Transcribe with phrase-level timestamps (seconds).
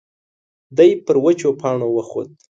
[0.77, 2.29] دی پر وچو پاڼو وخوت.